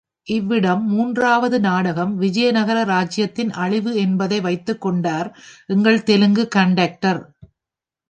இவ்விடம் 0.27 0.85
மூன்றாவது 0.85 1.59
நாடகம் 1.59 2.13
விஜயநகர 2.17 2.83
ராஜ்யத்தின் 2.83 3.51
அழிவு 3.51 3.93
என்பதை 3.95 4.41
வைத்துக் 4.41 4.81
கொண்டார் 4.81 5.29
எங்கள் 5.67 6.03
தெலுங்கு 6.03 6.47
கண்டக்டர். 6.47 7.21